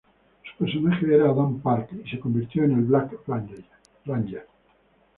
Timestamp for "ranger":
3.27-4.47